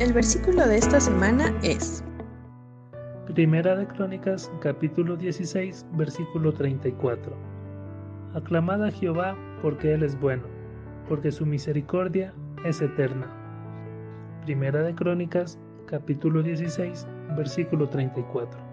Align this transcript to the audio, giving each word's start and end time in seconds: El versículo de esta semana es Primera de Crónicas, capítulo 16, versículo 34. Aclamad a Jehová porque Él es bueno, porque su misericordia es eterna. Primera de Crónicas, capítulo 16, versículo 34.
El 0.00 0.12
versículo 0.12 0.64
de 0.64 0.76
esta 0.76 1.00
semana 1.00 1.52
es 1.64 2.04
Primera 3.34 3.74
de 3.74 3.84
Crónicas, 3.88 4.48
capítulo 4.60 5.16
16, 5.16 5.84
versículo 5.94 6.52
34. 6.52 7.36
Aclamad 8.32 8.84
a 8.84 8.92
Jehová 8.92 9.36
porque 9.60 9.94
Él 9.94 10.04
es 10.04 10.16
bueno, 10.20 10.44
porque 11.08 11.32
su 11.32 11.44
misericordia 11.44 12.32
es 12.64 12.80
eterna. 12.80 13.26
Primera 14.44 14.84
de 14.84 14.94
Crónicas, 14.94 15.58
capítulo 15.86 16.44
16, 16.44 17.04
versículo 17.36 17.88
34. 17.88 18.67